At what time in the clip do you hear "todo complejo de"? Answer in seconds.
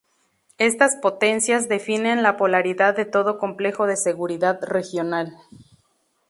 3.05-3.95